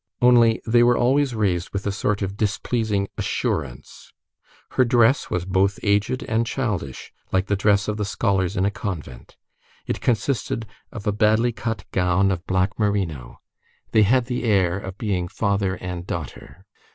[0.19, 4.11] Only, they were always raised with a sort of displeasing assurance.
[4.71, 8.71] Her dress was both aged and childish, like the dress of the scholars in a
[8.71, 9.37] convent;
[9.85, 13.41] it consisted of a badly cut gown of black merino.
[13.91, 16.65] They had the air of being father and daughter.